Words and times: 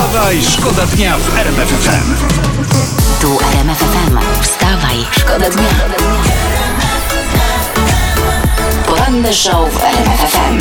Wstawaj, 0.00 0.42
szkoda 0.42 0.86
dnia 0.86 1.18
w 1.18 1.38
RMF 1.38 1.68
FM. 1.68 2.14
Tu 3.20 3.38
RMF 3.52 3.78
FM. 3.78 4.18
Wstawaj, 4.42 4.96
szkoda 5.10 5.50
dnia. 5.50 5.68
Poranny 8.86 9.34
show 9.34 9.72
w 9.72 9.84
RMF 9.84 10.20
FM. 10.20 10.58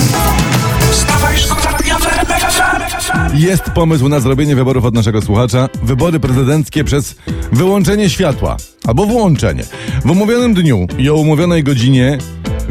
Wstawaj, 0.91 1.38
szkoda 1.38 1.78
dnia 1.78 1.97
w 1.97 2.07
RMF 2.07 2.44
FM. 2.54 3.38
Jest 3.38 3.63
pomysł 3.63 4.10
na 4.10 4.20
zrobienie 4.20 4.56
wyborów 4.56 4.86
od 4.86 4.94
naszego 4.94 5.22
słuchacza. 5.22 5.69
Wybory 5.83 6.19
prezydenckie 6.19 6.83
przez 6.83 7.15
wyłączenie 7.51 8.10
światła 8.10 8.58
albo 8.87 9.06
włączenie. 9.06 9.63
W 10.06 10.12
umówionym 10.12 10.53
dniu 10.53 10.87
i 10.97 11.10
o 11.10 11.15
umówionej 11.15 11.63
godzinie 11.63 12.17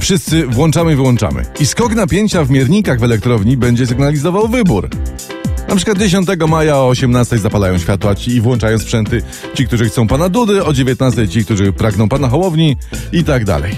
wszyscy 0.00 0.46
włączamy 0.46 0.92
i 0.92 0.96
wyłączamy. 0.96 1.44
I 1.60 1.66
skok 1.66 1.94
napięcia 1.94 2.44
w 2.44 2.50
miernikach 2.50 3.00
w 3.00 3.04
elektrowni 3.04 3.56
będzie 3.56 3.86
sygnalizował 3.86 4.48
wybór. 4.48 4.88
Na 5.68 5.76
przykład 5.76 5.98
10 5.98 6.28
maja 6.48 6.76
o 6.76 6.88
18 6.88 7.38
zapalają 7.38 7.78
światła 7.78 8.14
ci 8.14 8.30
i 8.30 8.40
włączają 8.40 8.78
sprzęty 8.78 9.22
ci, 9.54 9.66
którzy 9.66 9.84
chcą 9.84 10.06
pana 10.06 10.28
Dudy, 10.28 10.64
o 10.64 10.72
19 10.72 11.28
ci, 11.28 11.44
którzy 11.44 11.72
pragną 11.72 12.08
pana 12.08 12.28
Hołowni 12.28 12.76
i 13.12 13.24
tak 13.24 13.44
dalej. 13.44 13.76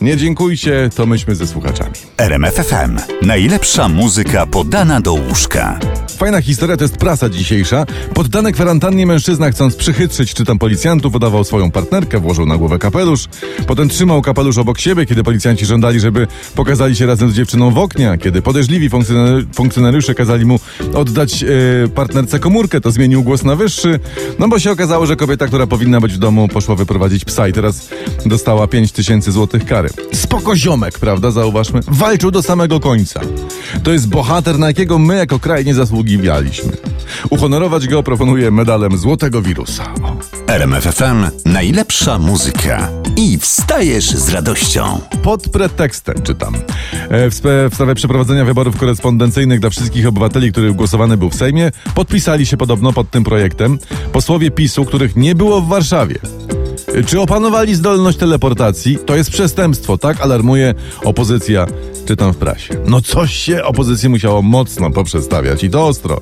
Nie 0.00 0.16
dziękujcie, 0.16 0.90
to 0.96 1.06
myśmy 1.06 1.34
ze 1.34 1.46
słuchaczami. 1.46 1.94
RMFFM. 2.18 2.96
Najlepsza 3.22 3.88
muzyka 3.88 4.46
podana 4.46 5.00
do 5.00 5.12
łóżka. 5.14 5.78
Fajna 6.26 6.42
historia 6.42 6.76
to 6.76 6.84
jest 6.84 6.96
prasa 6.96 7.28
dzisiejsza. 7.28 7.86
Poddany 8.14 8.52
kwarantannie 8.52 9.06
mężczyzna 9.06 9.50
chcąc 9.50 9.76
przychytrzyć 9.76 10.34
czy 10.34 10.44
tam 10.44 10.58
policjantów 10.58 11.14
udawał 11.14 11.44
swoją 11.44 11.70
partnerkę, 11.70 12.20
włożył 12.20 12.46
na 12.46 12.56
głowę 12.56 12.78
kapelusz. 12.78 13.24
Potem 13.66 13.88
trzymał 13.88 14.22
kapelusz 14.22 14.58
obok 14.58 14.78
siebie, 14.78 15.06
kiedy 15.06 15.24
policjanci 15.24 15.66
żądali, 15.66 16.00
żeby 16.00 16.26
pokazali 16.54 16.96
się 16.96 17.06
razem 17.06 17.30
z 17.30 17.34
dziewczyną 17.34 17.70
w 17.70 17.78
oknie. 17.78 18.18
Kiedy 18.22 18.42
podejrzliwi 18.42 18.90
funkcjonar- 18.90 19.44
funkcjonariusze 19.54 20.14
kazali 20.14 20.44
mu 20.44 20.60
oddać 20.94 21.42
e, 21.42 21.46
partnerce 21.88 22.38
komórkę, 22.38 22.80
to 22.80 22.90
zmienił 22.90 23.22
głos 23.22 23.44
na 23.44 23.56
wyższy. 23.56 24.00
No 24.38 24.48
bo 24.48 24.58
się 24.58 24.70
okazało, 24.70 25.06
że 25.06 25.16
kobieta, 25.16 25.46
która 25.46 25.66
powinna 25.66 26.00
być 26.00 26.12
w 26.12 26.18
domu, 26.18 26.48
poszła 26.48 26.74
wyprowadzić 26.74 27.24
psa 27.24 27.48
i 27.48 27.52
teraz 27.52 27.88
dostała 28.26 28.66
5 28.66 28.92
tysięcy 28.92 29.32
złotych 29.32 29.64
kary. 29.64 29.88
Spoko 30.12 30.56
ziomek, 30.56 30.98
prawda? 30.98 31.30
Zauważmy. 31.30 31.80
Walczył 31.88 32.30
do 32.30 32.42
samego 32.42 32.80
końca. 32.80 33.20
To 33.82 33.92
jest 33.92 34.08
bohater, 34.08 34.58
na 34.58 34.66
jakiego 34.66 34.98
my 34.98 35.16
jako 35.16 35.38
kraj 35.38 35.64
nie 35.64 35.74
zasługiwaliśmy. 36.16 36.72
Uhonorować 37.30 37.88
go 37.88 38.02
proponuję 38.02 38.50
medalem 38.50 38.98
Złotego 38.98 39.42
Wirusa. 39.42 39.94
RMFFM. 40.46 41.24
Najlepsza 41.44 42.18
muzyka. 42.18 42.88
I 43.16 43.38
wstajesz 43.38 44.10
z 44.10 44.28
radością. 44.28 45.00
Pod 45.22 45.48
pretekstem 45.48 46.22
czytam. 46.22 46.54
E, 47.08 47.30
w 47.30 47.74
sprawie 47.74 47.94
przeprowadzenia 47.94 48.44
wyborów 48.44 48.76
korespondencyjnych 48.76 49.60
dla 49.60 49.70
wszystkich 49.70 50.06
obywateli, 50.06 50.52
których 50.52 50.74
głosowany 50.74 51.16
był 51.16 51.30
w 51.30 51.34
Sejmie, 51.34 51.70
podpisali 51.94 52.46
się 52.46 52.56
podobno 52.56 52.92
pod 52.92 53.10
tym 53.10 53.24
projektem 53.24 53.78
posłowie 54.12 54.50
PiSu, 54.50 54.84
których 54.84 55.16
nie 55.16 55.34
było 55.34 55.60
w 55.60 55.68
Warszawie. 55.68 56.18
Czy 57.04 57.20
opanowali 57.20 57.74
zdolność 57.74 58.18
teleportacji? 58.18 58.98
To 59.06 59.16
jest 59.16 59.30
przestępstwo, 59.30 59.98
tak 59.98 60.20
alarmuje 60.20 60.74
opozycja, 61.04 61.66
czytam 62.06 62.32
w 62.32 62.36
prasie. 62.36 62.74
No 62.86 63.00
coś 63.00 63.32
się 63.32 63.64
opozycji 63.64 64.08
musiało 64.08 64.42
mocno 64.42 64.90
poprzestawiać 64.90 65.64
i 65.64 65.70
to 65.70 65.86
ostro. 65.86 66.20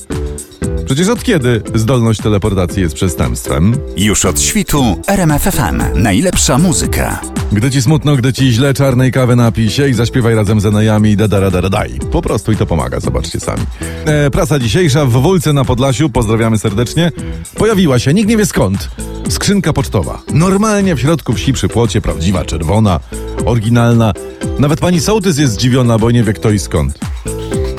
Przecież 0.86 1.08
od 1.08 1.22
kiedy 1.22 1.62
zdolność 1.74 2.20
teleportacji 2.20 2.82
jest 2.82 2.94
przestępstwem? 2.94 3.76
Już 3.96 4.24
od 4.24 4.40
świtu 4.40 5.02
RMFFM. 5.06 5.82
Najlepsza 5.94 6.58
muzyka. 6.58 7.20
Gdy 7.52 7.70
ci 7.70 7.82
smutno, 7.82 8.16
gdy 8.16 8.32
ci 8.32 8.52
źle, 8.52 8.74
czarnej 8.74 9.12
kawy 9.12 9.36
napij 9.36 9.70
się 9.70 9.88
i 9.88 9.94
zaśpiewaj 9.94 10.34
razem 10.34 10.60
z 10.60 10.66
Enajami 10.66 11.16
daj. 11.16 11.98
Po 12.12 12.22
prostu 12.22 12.52
i 12.52 12.56
to 12.56 12.66
pomaga, 12.66 13.00
zobaczcie 13.00 13.40
sami. 13.40 13.62
E, 14.04 14.30
prasa 14.30 14.58
dzisiejsza 14.58 15.06
w 15.06 15.10
Wólce 15.10 15.52
na 15.52 15.64
Podlasiu, 15.64 16.10
pozdrawiamy 16.10 16.58
serdecznie, 16.58 17.12
pojawiła 17.54 17.98
się, 17.98 18.14
nikt 18.14 18.28
nie 18.28 18.36
wie 18.36 18.46
skąd, 18.46 18.88
skrzynka 19.28 19.72
pocztowa. 19.72 20.22
Normalnie 20.34 20.94
w 20.94 21.00
środku 21.00 21.32
wsi 21.32 21.52
przy 21.52 21.68
płocie, 21.68 22.00
prawdziwa, 22.00 22.44
czerwona, 22.44 23.00
oryginalna. 23.44 24.12
Nawet 24.58 24.80
pani 24.80 25.00
sołtys 25.00 25.38
jest 25.38 25.52
zdziwiona, 25.52 25.98
bo 25.98 26.10
nie 26.10 26.24
wie 26.24 26.32
kto 26.32 26.50
i 26.50 26.58
skąd. 26.58 26.98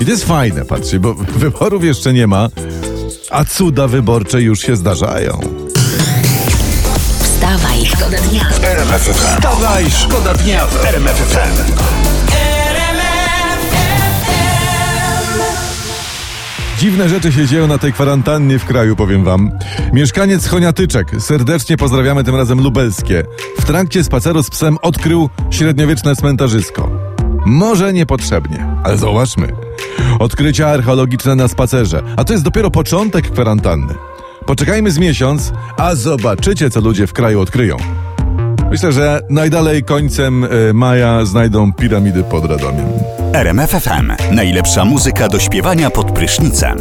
I 0.01 0.05
to 0.05 0.11
jest 0.11 0.25
fajne, 0.25 0.65
patrzcie, 0.65 0.99
bo 0.99 1.13
wyborów 1.43 1.83
jeszcze 1.83 2.13
nie 2.13 2.27
ma, 2.27 2.49
a 3.31 3.45
cuda 3.45 3.87
wyborcze 3.87 4.41
już 4.41 4.59
się 4.59 4.75
zdarzają. 4.75 5.39
Wstawaj, 7.19 7.85
szkoda 7.85 8.17
dnia. 8.17 8.49
RMF 8.63 9.01
FM. 9.01 9.13
Wstawaj, 9.13 9.91
szkoda 9.91 10.33
dnia 10.33 10.65
w 10.65 10.85
RMF 10.85 11.17
FM. 11.17 11.71
Dziwne 16.79 17.09
rzeczy 17.09 17.31
się 17.31 17.47
dzieją 17.47 17.67
na 17.67 17.77
tej 17.77 17.93
kwarantannie 17.93 18.59
w 18.59 18.65
kraju, 18.65 18.95
powiem 18.95 19.23
wam. 19.23 19.51
Mieszkaniec 19.93 20.47
Choniatyczek, 20.47 21.11
serdecznie 21.19 21.77
pozdrawiamy 21.77 22.23
tym 22.23 22.35
razem 22.35 22.61
lubelskie, 22.61 23.23
w 23.59 23.65
trakcie 23.65 24.03
spaceru 24.03 24.43
z 24.43 24.49
psem 24.49 24.77
odkrył 24.81 25.29
średniowieczne 25.51 26.15
cmentarzysko. 26.15 26.89
Może 27.45 27.93
niepotrzebnie, 27.93 28.67
ale 28.83 28.97
zobaczmy. 28.97 29.64
Odkrycia 30.19 30.67
archeologiczne 30.67 31.35
na 31.35 31.47
spacerze, 31.47 32.03
a 32.17 32.23
to 32.23 32.33
jest 32.33 32.45
dopiero 32.45 32.71
początek 32.71 33.31
kwarantanny. 33.31 33.93
Poczekajmy 34.45 34.91
z 34.91 34.97
miesiąc, 34.97 35.53
a 35.77 35.95
zobaczycie, 35.95 36.69
co 36.69 36.81
ludzie 36.81 37.07
w 37.07 37.13
kraju 37.13 37.41
odkryją. 37.41 37.77
Myślę, 38.71 38.91
że 38.91 39.21
najdalej 39.29 39.83
końcem 39.83 40.43
e, 40.43 40.47
maja 40.73 41.25
znajdą 41.25 41.73
piramidy 41.73 42.23
pod 42.23 42.45
Radomiem. 42.45 42.87
RMFFM. 43.35 44.11
Najlepsza 44.31 44.85
muzyka 44.85 45.27
do 45.29 45.39
śpiewania 45.39 45.89
pod 45.89 46.11
prysznicem. 46.11 46.77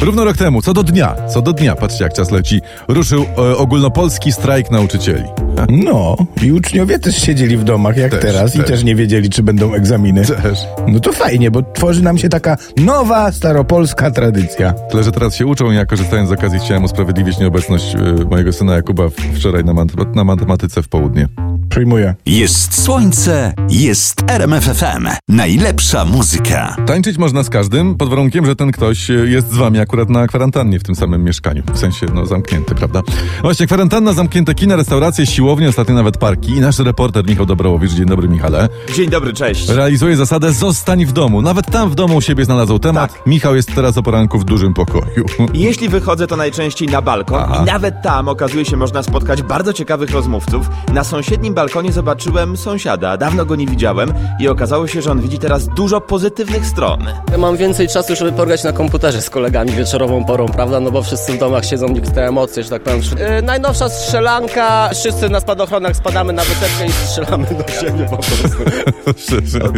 Równo 0.00 0.24
rok 0.24 0.36
temu, 0.36 0.62
co 0.62 0.72
do 0.72 0.82
dnia, 0.82 1.14
co 1.34 1.42
do 1.42 1.52
dnia, 1.52 1.74
patrzcie 1.76 2.04
jak 2.04 2.12
czas 2.12 2.30
leci, 2.30 2.60
ruszył 2.88 3.24
e, 3.38 3.56
ogólnopolski 3.56 4.32
strajk 4.32 4.70
nauczycieli. 4.70 5.24
No, 5.68 6.16
i 6.42 6.52
uczniowie 6.52 6.98
też 6.98 7.16
siedzieli 7.16 7.56
w 7.56 7.64
domach 7.64 7.96
jak 7.96 8.10
Też, 8.10 8.20
teraz 8.22 8.52
też. 8.52 8.60
i 8.60 8.64
też 8.64 8.84
nie 8.84 8.94
wiedzieli, 8.94 9.30
czy 9.30 9.42
będą 9.42 9.74
egzaminy. 9.74 10.24
Też. 10.26 10.58
No 10.88 11.00
to 11.00 11.12
fajnie, 11.12 11.50
bo 11.50 11.62
tworzy 11.62 12.02
nam 12.02 12.18
się 12.18 12.28
taka 12.28 12.56
nowa, 12.76 13.32
staropolska 13.32 14.10
tradycja. 14.10 14.72
Tyle, 14.72 15.02
że 15.04 15.12
teraz 15.12 15.34
się 15.36 15.46
uczą 15.46 15.72
i 15.72 15.74
ja 15.74 15.86
korzystając 15.86 16.28
z 16.28 16.32
okazji 16.32 16.58
chciałem 16.58 16.84
usprawiedliwić 16.84 17.38
nieobecność 17.38 17.94
e, 17.94 17.98
mojego 18.30 18.52
syna 18.52 18.74
Jakuba 18.74 19.08
w- 19.08 19.36
wczoraj 19.38 19.64
na, 19.64 19.72
mat- 19.72 20.14
na 20.16 20.24
matematyce 20.24 20.82
w 20.82 20.88
południe. 20.88 21.28
Przyjmuję. 21.74 22.14
Jest 22.26 22.82
słońce, 22.84 23.54
jest 23.70 24.22
RMFFM. 24.28 25.08
Najlepsza 25.28 26.04
muzyka. 26.04 26.76
Tańczyć 26.86 27.18
można 27.18 27.42
z 27.42 27.50
każdym, 27.50 27.94
pod 27.94 28.08
warunkiem, 28.08 28.46
że 28.46 28.56
ten 28.56 28.72
ktoś 28.72 29.10
e, 29.10 29.14
jest 29.14 29.52
z 29.52 29.56
wami 29.56 29.78
akurat 29.78 30.10
na 30.10 30.26
kwarantannie 30.26 30.78
w 30.78 30.82
tym 30.82 30.94
samym 30.94 31.24
mieszkaniu. 31.24 31.62
W 31.72 31.78
sensie, 31.78 32.06
no, 32.14 32.26
zamknięty, 32.26 32.74
prawda? 32.74 33.02
Właśnie, 33.42 33.66
kwarantanna, 33.66 34.12
zamknięte 34.12 34.54
kina, 34.54 34.76
restauracje, 34.76 35.26
siłownie, 35.26 35.68
ostatnio 35.68 35.94
nawet 35.94 36.16
parki. 36.16 36.52
I 36.52 36.60
nasz 36.60 36.78
reporter 36.78 37.26
Michał 37.26 37.46
Dobrałowicz, 37.46 37.92
dzień 37.92 38.06
dobry 38.06 38.28
Michale, 38.28 38.68
Dzień 38.96 39.10
dobry, 39.10 39.32
cześć. 39.32 39.68
realizuje 39.68 40.16
zasadę 40.16 40.52
zostań 40.52 41.06
w 41.06 41.12
domu. 41.12 41.42
Nawet 41.42 41.70
tam 41.70 41.90
w 41.90 41.94
domu 41.94 42.16
u 42.16 42.20
siebie 42.20 42.44
znalazł 42.44 42.78
temat. 42.78 43.12
Tak. 43.12 43.26
Michał 43.26 43.56
jest 43.56 43.74
teraz 43.74 43.98
o 43.98 44.02
poranku 44.02 44.38
w 44.38 44.44
dużym 44.44 44.74
pokoju. 44.74 45.24
Jeśli 45.54 45.88
wychodzę, 45.88 46.26
to 46.26 46.36
najczęściej 46.36 46.88
na 46.88 47.02
balkon 47.02 47.42
i 47.62 47.64
nawet 47.64 48.02
tam 48.02 48.28
okazuje 48.28 48.64
się 48.64 48.76
można 48.76 49.02
spotkać 49.02 49.42
bardzo 49.42 49.72
ciekawych 49.72 50.10
rozmówców. 50.10 50.70
Na 50.92 51.04
sąsiednim 51.04 51.54
balkonie 51.54 51.63
zobaczyłem 51.90 52.56
sąsiada, 52.56 53.16
dawno 53.16 53.46
go 53.46 53.56
nie 53.56 53.66
widziałem 53.66 54.12
i 54.40 54.48
okazało 54.48 54.86
się, 54.86 55.02
że 55.02 55.10
on 55.10 55.20
widzi 55.20 55.38
teraz 55.38 55.68
dużo 55.68 56.00
pozytywnych 56.00 56.66
stron. 56.66 57.06
Ja 57.32 57.38
mam 57.38 57.56
więcej 57.56 57.88
czasu, 57.88 58.16
żeby 58.16 58.32
pograć 58.32 58.64
na 58.64 58.72
komputerze 58.72 59.22
z 59.22 59.30
kolegami 59.30 59.70
wieczorową 59.70 60.24
porą, 60.24 60.48
prawda? 60.48 60.80
No 60.80 60.90
bo 60.90 61.02
wszyscy 61.02 61.32
w 61.32 61.38
domach 61.38 61.64
siedzą, 61.64 61.88
nikt 61.88 62.14
te 62.14 62.26
emocje, 62.26 62.62
że 62.62 62.70
tak 62.70 62.82
powiem. 62.82 63.00
Yy, 63.00 63.42
najnowsza 63.42 63.88
strzelanka, 63.88 64.90
wszyscy 64.94 65.28
na 65.28 65.40
spadochronach 65.40 65.96
spadamy 65.96 66.32
na 66.32 66.42
wysepkę 66.44 66.86
i 66.86 66.92
strzelamy 66.92 67.46
do 67.46 67.72
siebie 67.72 68.06
po 68.10 68.16
prostu. 68.16 68.58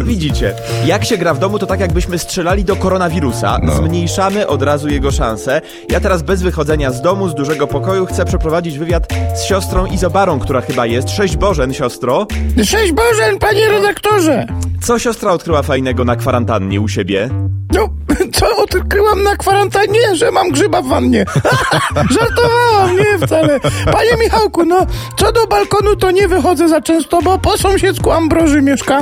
Widzicie, 0.05 0.55
jak 0.87 1.05
się 1.05 1.19
gra 1.19 1.35
w 1.35 1.39
domu, 1.39 1.59
to 1.59 1.67
tak 1.67 1.81
jakbyśmy 1.81 2.19
strzelali 2.19 2.65
do 2.65 2.77
koronawirusa. 2.77 3.59
No. 3.63 3.77
Zmniejszamy 3.77 4.47
od 4.47 4.63
razu 4.63 4.89
jego 4.89 5.11
szanse. 5.11 5.61
Ja 5.89 6.01
teraz 6.01 6.23
bez 6.23 6.43
wychodzenia 6.43 6.91
z 6.93 7.03
domu, 7.03 7.29
z 7.29 7.35
dużego 7.35 7.67
pokoju 7.67 8.07
chcę 8.07 8.25
przeprowadzić 8.25 8.79
wywiad 8.79 9.09
z 9.35 9.45
siostrą 9.45 9.87
Izobarą, 9.87 10.39
która 10.39 10.61
chyba 10.61 10.87
jest. 10.87 11.11
Sześć 11.11 11.37
Bożen, 11.37 11.75
siostro. 11.77 12.27
Cześć 12.57 12.93
Bożen, 12.93 13.39
panie 13.39 13.69
redaktorze! 13.69 14.47
Co 14.81 14.99
siostra 14.99 15.33
odkryła 15.33 15.63
fajnego 15.63 16.05
na 16.05 16.17
kwarantannie 16.17 16.81
u 16.81 16.89
siebie? 16.89 17.31
No, 17.77 17.89
co 18.33 18.57
odkryłam 18.57 19.23
na 19.23 19.37
kwarantannie, 19.37 20.17
że 20.17 20.31
mam 20.31 20.51
grzyba 20.51 20.83
w 20.83 20.87
wannie. 20.87 21.25
Żartowałam, 22.19 22.97
nie 22.97 23.27
wcale. 23.27 23.61
Panie 23.93 24.17
Michałku, 24.21 24.65
no, 24.65 24.87
co 25.17 25.33
do 25.33 25.47
balkonu 25.47 25.97
to 25.97 26.11
nie 26.11 26.29
wychodzę 26.29 26.69
za 26.69 26.81
często, 26.81 27.23
bo 27.23 27.39
po 27.39 27.59
sąsiedzku 27.59 28.13
Ambroży 28.13 28.63
mieszka 28.63 29.01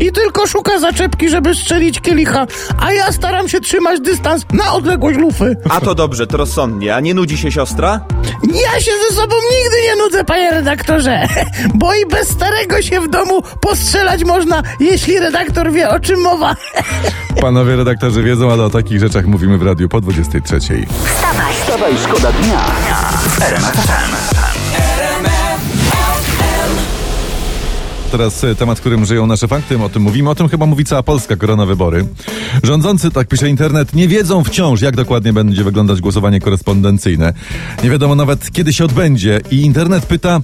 i 0.00 0.12
tylko 0.12 0.46
szuka 0.46 0.78
zaczepki, 0.78 1.28
żeby 1.28 1.54
strzelić 1.54 2.00
kielicha, 2.00 2.46
a 2.80 2.92
ja 2.92 3.12
staram 3.12 3.48
się 3.48 3.60
trzymać 3.60 4.00
dystans 4.00 4.46
na 4.52 4.72
odległość 4.72 5.18
lufy. 5.18 5.56
A 5.70 5.80
to 5.80 5.94
dobrze, 5.94 6.26
to 6.26 6.36
rozsądnie. 6.36 6.94
A 6.94 7.00
nie 7.00 7.14
nudzi 7.14 7.38
się 7.38 7.52
siostra? 7.52 8.00
Ja 8.54 8.80
się 8.80 8.90
ze 9.10 9.16
sobą 9.16 9.34
nigdy 9.52 9.76
nie 9.88 9.96
nudzę, 10.04 10.24
panie 10.24 10.50
redaktorze, 10.50 11.28
bo 11.74 11.94
i 11.94 12.06
bez 12.06 12.28
starego 12.28 12.82
się 12.82 13.00
w 13.00 13.08
domu 13.08 13.42
postrzelać 13.60 14.24
można, 14.24 14.62
jeśli 14.80 15.18
redaktor 15.18 15.72
wie, 15.72 15.88
o 15.88 16.00
czym 16.00 16.20
mowa. 16.20 16.56
Panowie 17.40 17.76
redaktorzy 17.76 18.15
wiedzą, 18.22 18.52
ale 18.52 18.64
o 18.64 18.70
takich 18.70 19.00
rzeczach 19.00 19.26
mówimy 19.26 19.58
w 19.58 19.62
radiu 19.62 19.88
po 19.88 20.00
23. 20.00 20.60
Wstawaj, 20.60 21.54
Wstawaj, 21.54 21.92
szkoda 22.04 22.32
dnia. 22.32 22.64
Teraz 28.10 28.44
e, 28.44 28.54
temat, 28.54 28.80
którym 28.80 29.04
żyją 29.04 29.26
nasze 29.26 29.48
fakty, 29.48 29.82
o 29.82 29.88
tym 29.88 30.02
mówimy. 30.02 30.30
O 30.30 30.34
tym 30.34 30.48
chyba 30.48 30.66
mówi 30.66 30.84
cała 30.84 31.02
Polska, 31.02 31.36
korona 31.36 31.66
wybory. 31.66 32.06
Rządzący, 32.62 33.10
tak 33.10 33.28
pisze 33.28 33.48
internet, 33.48 33.94
nie 33.94 34.08
wiedzą 34.08 34.44
wciąż, 34.44 34.80
jak 34.80 34.96
dokładnie 34.96 35.32
będzie 35.32 35.64
wyglądać 35.64 36.00
głosowanie 36.00 36.40
korespondencyjne. 36.40 37.32
Nie 37.84 37.90
wiadomo 37.90 38.14
nawet, 38.14 38.50
kiedy 38.50 38.72
się 38.72 38.84
odbędzie. 38.84 39.40
I 39.50 39.60
internet 39.60 40.06
pyta, 40.06 40.40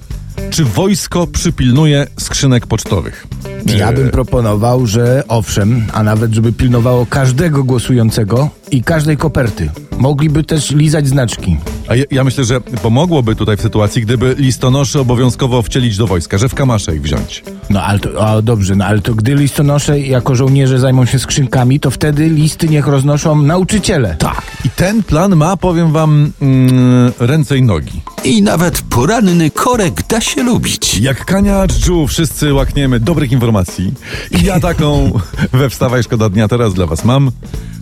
czy 0.49 0.65
wojsko 0.65 1.27
przypilnuje 1.27 2.07
skrzynek 2.19 2.67
pocztowych. 2.67 3.27
Ja 3.65 3.91
bym 3.91 4.09
proponował, 4.09 4.87
że 4.87 5.23
owszem, 5.27 5.85
a 5.93 6.03
nawet 6.03 6.33
żeby 6.33 6.53
pilnowało 6.53 7.05
każdego 7.05 7.63
głosującego 7.63 8.49
i 8.71 8.83
każdej 8.83 9.17
koperty. 9.17 9.69
Mogliby 9.97 10.43
też 10.43 10.71
lizać 10.71 11.07
znaczki. 11.07 11.57
A 11.87 11.95
ja, 11.95 12.03
ja 12.11 12.23
myślę, 12.23 12.43
że 12.43 12.61
pomogłoby 12.61 13.35
tutaj 13.35 13.57
w 13.57 13.61
sytuacji, 13.61 14.01
gdyby 14.01 14.35
listonoszy 14.37 14.99
obowiązkowo 14.99 15.61
wcielić 15.61 15.97
do 15.97 16.07
wojska, 16.07 16.37
że 16.37 16.49
w 16.49 16.55
kamasze 16.55 16.95
ich 16.95 17.01
wziąć. 17.01 17.43
No 17.69 17.83
ale 17.83 17.99
to, 17.99 18.27
a, 18.27 18.41
dobrze, 18.41 18.75
no 18.75 18.85
ale 18.85 19.01
to 19.01 19.13
gdy 19.13 19.35
listonosze 19.35 19.99
jako 19.99 20.35
żołnierze 20.35 20.79
zajmą 20.79 21.05
się 21.05 21.19
skrzynkami, 21.19 21.79
to 21.79 21.91
wtedy 21.91 22.29
listy 22.29 22.69
niech 22.69 22.87
roznoszą 22.87 23.41
nauczyciele. 23.41 24.15
Tak. 24.19 24.41
I 24.65 24.69
ten 24.69 25.03
plan 25.03 25.35
ma, 25.35 25.57
powiem 25.57 25.91
wam, 25.91 26.31
mm, 26.41 27.11
ręce 27.19 27.57
i 27.57 27.61
nogi. 27.61 28.01
I 28.25 28.41
nawet 28.41 28.81
poranny 28.81 29.51
korek 29.51 30.07
da 30.07 30.21
się 30.21 30.43
lubić. 30.43 30.97
Jak 30.97 31.25
Kania 31.25 31.67
dżdżu, 31.67 32.07
wszyscy 32.07 32.53
łakniemy 32.53 32.99
dobrych 32.99 33.31
informacji. 33.31 33.93
I 34.31 34.43
ja 34.43 34.59
taką 34.59 35.11
we 35.53 35.69
Wstawaj 35.69 36.03
Szkoda 36.03 36.29
Dnia 36.29 36.47
teraz 36.47 36.73
dla 36.73 36.85
was 36.85 37.05
mam. 37.05 37.31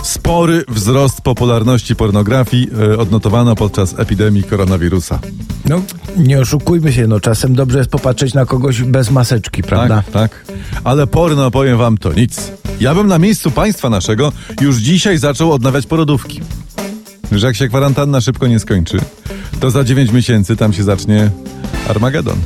Spory 0.03 0.63
wzrost 0.67 1.21
popularności 1.21 1.95
pornografii 1.95 2.69
e, 2.93 2.97
odnotowano 2.97 3.55
podczas 3.55 3.99
epidemii 3.99 4.43
koronawirusa. 4.43 5.19
No, 5.65 5.81
nie 6.17 6.39
oszukujmy 6.39 6.93
się, 6.93 7.07
no 7.07 7.19
czasem 7.19 7.55
dobrze 7.55 7.77
jest 7.77 7.91
popatrzeć 7.91 8.33
na 8.33 8.45
kogoś 8.45 8.81
bez 8.81 9.11
maseczki, 9.11 9.63
prawda? 9.63 9.95
Tak, 9.95 10.11
tak. 10.11 10.45
Ale 10.83 11.07
porno, 11.07 11.51
powiem 11.51 11.77
wam, 11.77 11.97
to 11.97 12.13
nic. 12.13 12.51
Ja 12.79 12.95
bym 12.95 13.07
na 13.07 13.19
miejscu 13.19 13.51
państwa 13.51 13.89
naszego 13.89 14.31
już 14.61 14.77
dzisiaj 14.77 15.17
zaczął 15.17 15.51
odnawiać 15.51 15.87
porodówki. 15.87 16.41
Że 17.31 17.47
jak 17.47 17.55
się 17.55 17.67
kwarantanna 17.67 18.21
szybko 18.21 18.47
nie 18.47 18.59
skończy, 18.59 18.99
to 19.61 19.71
za 19.71 19.83
9 19.83 20.11
miesięcy 20.11 20.55
tam 20.55 20.73
się 20.73 20.83
zacznie 20.83 21.29
Armagedon. 21.89 22.37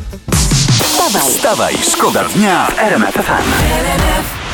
szkoda 1.91 2.23
dnia 2.35 2.67
w 2.67 2.79
RMF 2.79 3.13
FM. 3.13 4.44